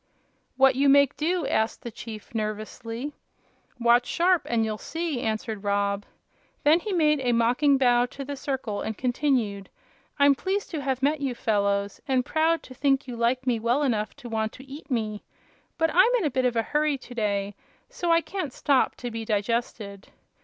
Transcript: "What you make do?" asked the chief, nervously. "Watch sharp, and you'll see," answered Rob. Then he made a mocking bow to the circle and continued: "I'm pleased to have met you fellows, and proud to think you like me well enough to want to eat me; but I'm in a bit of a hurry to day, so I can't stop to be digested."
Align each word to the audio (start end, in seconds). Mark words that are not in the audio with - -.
"What 0.57 0.73
you 0.73 0.89
make 0.89 1.15
do?" 1.15 1.45
asked 1.45 1.83
the 1.83 1.91
chief, 1.91 2.33
nervously. 2.33 3.13
"Watch 3.79 4.07
sharp, 4.07 4.47
and 4.49 4.65
you'll 4.65 4.79
see," 4.79 5.21
answered 5.21 5.63
Rob. 5.63 6.05
Then 6.63 6.79
he 6.79 6.91
made 6.91 7.19
a 7.19 7.33
mocking 7.33 7.77
bow 7.77 8.07
to 8.07 8.25
the 8.25 8.35
circle 8.35 8.81
and 8.81 8.97
continued: 8.97 9.69
"I'm 10.17 10.33
pleased 10.33 10.71
to 10.71 10.81
have 10.81 11.03
met 11.03 11.21
you 11.21 11.35
fellows, 11.35 12.01
and 12.07 12.25
proud 12.25 12.63
to 12.63 12.73
think 12.73 13.07
you 13.07 13.15
like 13.15 13.45
me 13.45 13.59
well 13.59 13.83
enough 13.83 14.15
to 14.15 14.27
want 14.27 14.53
to 14.53 14.65
eat 14.67 14.89
me; 14.89 15.23
but 15.77 15.91
I'm 15.93 16.11
in 16.17 16.25
a 16.25 16.31
bit 16.31 16.45
of 16.45 16.55
a 16.55 16.63
hurry 16.63 16.97
to 16.97 17.13
day, 17.13 17.53
so 17.87 18.11
I 18.11 18.21
can't 18.21 18.53
stop 18.53 18.95
to 18.95 19.11
be 19.11 19.23
digested." 19.23 20.07